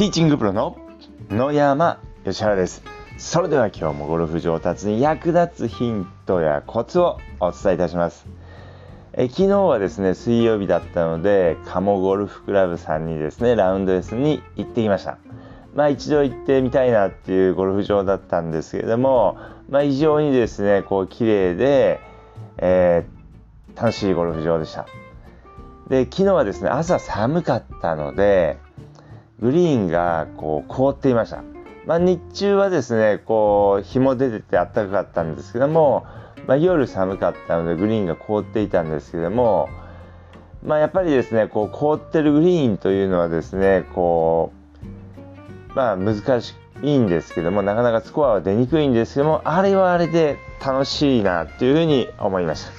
[0.00, 0.78] ティーチングプロの
[1.28, 2.82] 野山義原です。
[3.18, 8.24] それでは今日もゴルフ上達に役立つヒントやコツをお伝えいたします。
[9.12, 15.18] え昨日はですね水曜日だったので鴨ゴルフクラブさんにですねラウンドレスに行ってきました。
[15.74, 19.36] まあ一度行ってみたいなっていうゴルフ場だったんですけれども
[19.68, 22.00] まあ非常にですねこう綺麗で、
[22.56, 24.86] えー、楽しいゴルフ場でした。
[25.90, 28.56] で昨日はですね朝寒かったので
[29.40, 31.42] グリーンがこう凍っていました。
[31.86, 36.06] まあ、日中はですねこう日も出てて暖かかったんですけども、
[36.46, 39.68] まあ、夜寒かったのでグリーンが凍っていたんですけども、
[40.62, 44.52] まあ、やっぱりですねこう凍ってるグリーンというのはですねこ
[45.72, 52.72] うまあ難しいんですけどもなかなかスコアは出にくいんですけどもあれはあれで楽しいなっていうふうに思いました。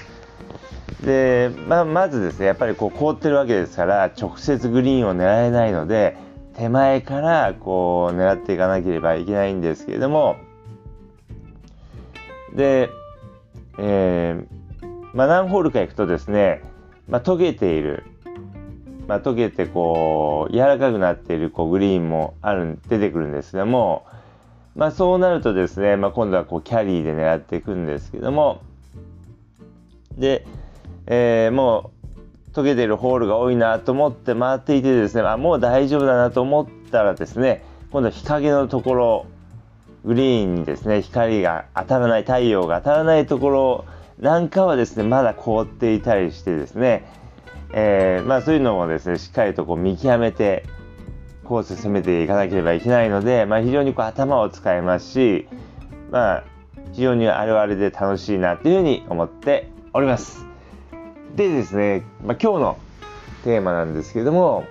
[1.04, 6.16] で、まあ、まずですねやっぱりこう凍ってるわけですから直接グリーンを狙えないので
[6.62, 10.36] 手前からこう狙っていかなければいけないんですけれども。
[12.54, 12.88] で、
[13.78, 16.62] えー、まあ、何ホールか行くとですね、
[17.08, 18.04] まあ、溶けている、
[19.08, 24.06] まあ、溶けてこう柔らかくなっているこうグリーンもある出てくるんですけども、
[24.76, 28.62] まあ、そうなるとですね、まあ、今度はこうキャリーで狙っていくんですけども。
[30.16, 30.46] で、
[31.08, 32.01] えー、もう
[32.54, 39.26] 溶けてるホールが多いなと思って回っていてですねあもう大丈夫だなと思ったらですね今度日陰のところ
[40.04, 43.84] グリーンにですね光が当たらない太陽が当たらないところ
[44.18, 47.08] なんかはですねまだ凍っていたりしてですね、
[47.72, 50.64] えー、まあそういうのもですねしっかりとこう見極めて
[51.44, 55.48] コース攻めていかなければいけないので、まあ、非常にこう頭を使えますし
[56.10, 56.44] まあ
[56.92, 60.51] 非常にあれあれで楽しいなというふうに思っております。
[61.36, 62.78] でですね、まあ、今日の
[63.44, 64.64] テーマなんですけども、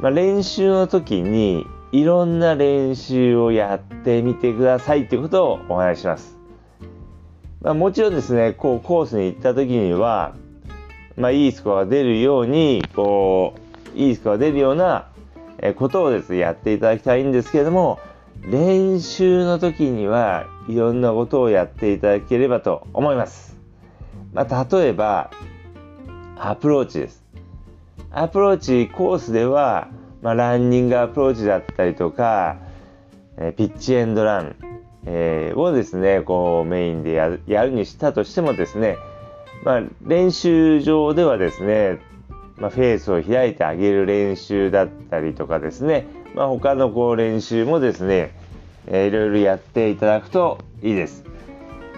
[0.00, 6.36] まあ、練習の時にいろんな練習をやってみてくださいっていうことをお話しします。
[7.60, 10.34] まあ、もちろんですね、こうコースに行った時には、
[11.16, 13.54] まあ、いいスコアが出るように、こ
[13.94, 15.06] う、いいスコアが出るような
[15.76, 18.00] ことをですね、やっていただきたいんですけれども、
[18.40, 23.51] 練習の時にはいろんなことをやっていただければと思います。
[24.32, 25.30] まあ、例えば、
[26.36, 27.24] アプローチです。
[28.10, 29.88] アプローチコースでは、
[30.22, 32.56] まあ、ランニングアプローチだったりとか、
[33.38, 34.56] えピッチエンドラン、
[35.06, 38.96] えー、をですね、こうメインでやるやるにしたとしてもですね、
[39.64, 41.98] まあ、練習場ではですね、
[42.56, 48.34] まあ、フェースを開いてあげる練習だったりとかですね、まあ、他のこう練習もですね、
[48.86, 51.24] えー、いろいろやっていただくといいです。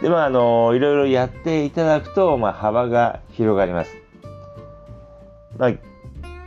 [0.03, 3.97] でまああのいろいろやっていただくと、まあ、幅が広がります。
[5.57, 5.73] まあ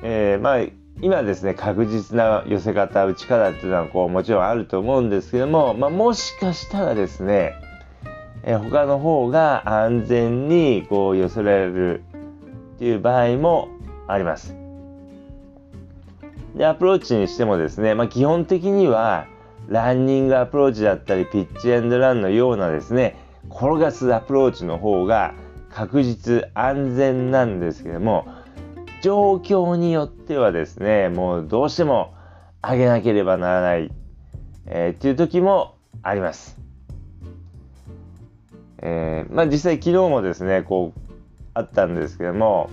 [0.03, 0.65] えー、まあ
[1.01, 7.53] 今ですね確実な寄せ方打ち方っていうのはこうもちろんあると思うんですけども、まあ、もしかしたらですね、
[8.43, 12.03] えー、他の方が安全にこう寄せられる
[12.75, 13.69] っていう場合も
[14.07, 14.55] あります。
[16.55, 19.27] でアプローチにしてもですね、まあ、基本的には
[19.67, 23.15] ランニングアプローチだったりピッチエンドランのようなですね
[23.49, 25.33] 転がすアプローチの方が
[25.69, 28.27] 確実安全なんですけども
[29.01, 32.13] 状況によってはですねもうどうしても
[32.63, 33.91] 上げなければならない、
[34.65, 36.57] えー、っていう時もあります。
[38.79, 40.99] えー、まあ実際昨日もですねこう
[41.53, 42.69] あったんですけども、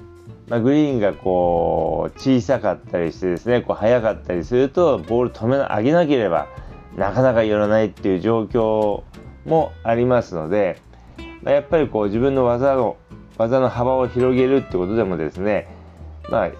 [0.49, 6.49] まあ、グリーンがこう小さかったりしてですねこう速かったりするとボール止め上げなければ
[6.97, 9.03] なかなか寄らないっていう状況
[9.45, 10.79] もありますので、
[11.43, 12.97] ま、やっぱりこう自分の技の
[13.37, 15.69] 技の幅を広げるってことでもですね、
[16.31, 16.51] まあ、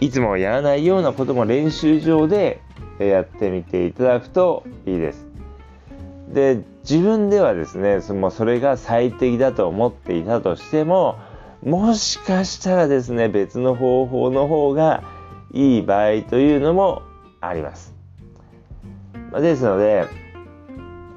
[0.00, 2.60] いつもやらないようなことも練習場で
[2.98, 5.26] やってみていただくといいです。
[6.32, 11.18] で自分ではですねそのそれが最適だと思っていたとしても
[11.64, 15.02] もしかしたらですね別の方法の方が
[15.52, 17.02] いい場合というのも
[17.40, 17.94] あります。
[19.40, 20.06] ですので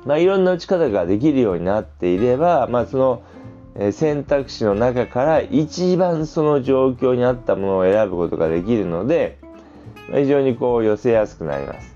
[0.05, 3.23] まあ、いろんな打ち方ができるようになっていれば、まあ、その
[3.91, 9.37] 選択肢の中から一番その状況に合ったものを選ぶことができるので、
[10.09, 11.95] ま、非常にこう寄せやすくなります。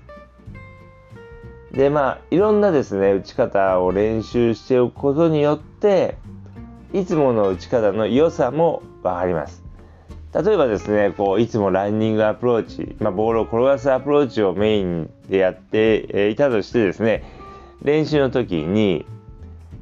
[1.72, 6.16] でまあいろんなですね打ち方を練習しておくことによって
[6.94, 9.62] いつもの打ち方の良さも分かります。
[10.32, 17.24] 例えばですねこういつもランニングアプローチ、まあ、ボールを転がすアプローチをメインでやっていたとしてですね
[17.82, 19.06] 練習の時に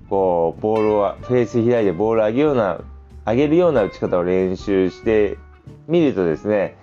[0.08, 2.80] こうボールをフェース開いてボールを上げような
[3.26, 5.38] 上げるような打ち方を練習して
[5.88, 6.76] みるとですね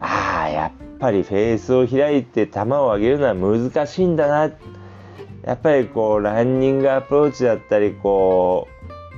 [0.00, 4.54] ああやっぱりフェースを開いて球を上げるのは難しいんだな。
[5.44, 8.68] やっぱりこうランニングアプローチだったりこ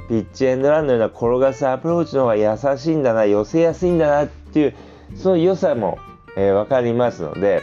[0.07, 4.75] うピッチエンドランのような転がすアプローチの方が優しいんだな寄せやすいんだなっていう
[5.17, 5.99] その良さも、
[6.37, 7.63] えー、分かりますので、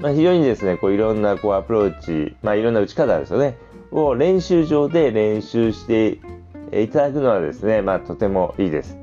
[0.00, 3.56] まあ、非常にですねこういろんなこうアプローチ、まあ、いろんな打ち方ですよね
[3.90, 6.18] を練習場で練習して
[6.72, 8.96] いただくのはですね、まあ、とてもいいです。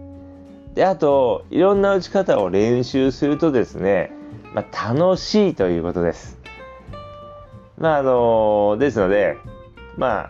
[0.74, 4.12] であといろんな打ち方を練習するとですね、
[4.54, 6.40] まあ、楽しいということです。
[7.78, 9.38] まああのですので
[9.98, 10.30] ま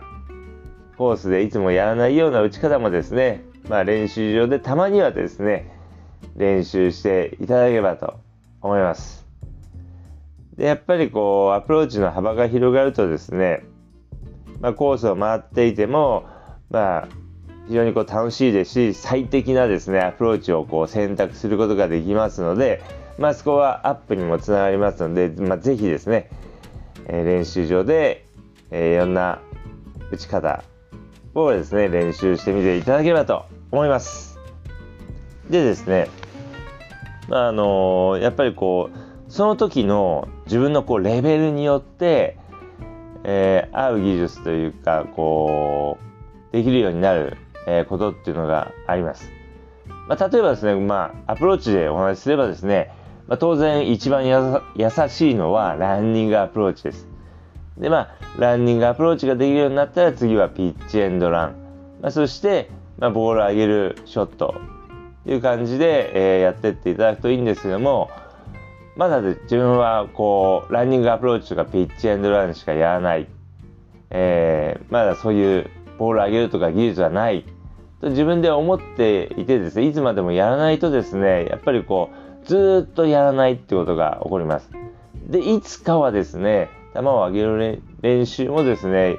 [0.96, 5.70] コースでいつもやらないような打ち方もですね、まあ、練習場でたまにはですね
[6.36, 8.18] 練習していただければと
[8.60, 9.27] 思います。
[10.58, 13.62] でやっぱりこうアプローチの幅が広がるとですね、
[14.60, 16.26] まあ、コースを回っていても、
[16.68, 17.08] まあ、
[17.68, 22.82] 非常にこう楽しいですし最適なですねアプローチをこう選択することができますので、
[23.18, 26.28] まあ、そこはアップにもつながりますので、まあ、ぜひですね、
[27.06, 28.26] えー、練習場で、
[28.72, 29.40] えー、いろんな
[30.10, 30.64] 打ち方
[31.34, 34.40] をですね練習してみていただければと思います。
[35.48, 36.08] でですね、
[37.28, 42.38] まああのー、やっぱりこうその時の自分のこうレベルによって、
[43.24, 45.98] えー、合う技術というかこ
[46.50, 47.36] うできるようになる
[47.68, 49.30] えことっていうのがあります。
[50.08, 52.90] まあ、例えばですね、まあ、アプローチでお話しすればですね、
[53.26, 57.06] まあ、当然一番優しいのはランニングアプローチです。
[57.76, 58.08] で、まあ、
[58.38, 61.56] ランニングアプローチができるようになったら次はピッチエンドラン。
[62.00, 64.54] まあ、そして、まあ、ボールを上げるショット
[65.24, 68.10] という感じで、えー、やってっていただくといいんですけども、
[68.98, 73.28] まだ自分はこう、ランニングアプローチとかピッチエンドランしかやらない。
[74.10, 77.44] えー、まだそういうボール上げるとか技術はない
[78.00, 82.10] と自分で思っていてですねいつまでもやらないとですねやっぱりこ
[82.42, 84.70] うずっとやらないってことが起こります
[85.26, 89.16] でいつかはですね球を上げる練習もですね、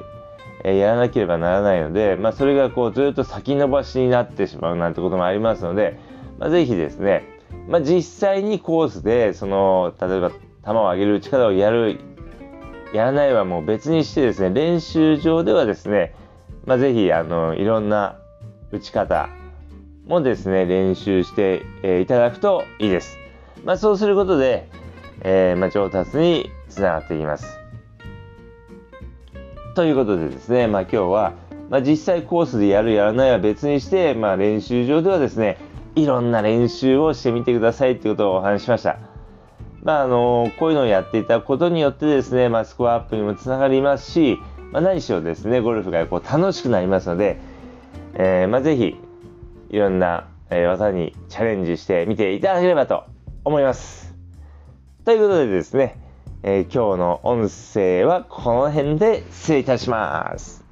[0.64, 6.00] えやらなければならないので、まあ、それがこうずっと先延ばしになってしまうなんてこともありますので、
[6.40, 7.39] まあ、ぜひですね、
[7.70, 10.36] まあ、実際にコースでその例えば球
[10.72, 12.00] を上げる打ち方をやる
[12.94, 16.14] やらないはもう別にしてですね練習場ではですね、
[16.66, 18.20] まあ、ぜひあのいろんな
[18.72, 19.30] 打ち方
[20.10, 21.62] もですね、練習して、
[22.02, 23.20] いただくといいです。
[23.64, 24.68] まあ、そうすることで、
[25.22, 27.60] えー、ま、上達につながっていきます。
[29.76, 31.34] ということでですね、まあ、今日は、
[31.70, 35.60] まあ、実際コースでやるやらないは別にして、まあ、練習場ではですね、
[36.04, 38.98] いろんな練習をしてみてくださいということをお話しました。
[39.84, 44.38] まあ、あのこういうのをやっていたことによってですね、まあ、スコアアップにもつながりますし、
[44.72, 47.40] まあ、何しろですね、ゴルフがこう楽しくなりますので、
[48.16, 48.96] えー、まあ、ぜひ
[49.70, 53.04] いろんな、え技にチャレンジしてみていただければと
[53.44, 54.16] 思います。
[55.06, 55.98] ということでですね、
[56.42, 60.66] えー、今日の音声はこの辺で失礼いたします。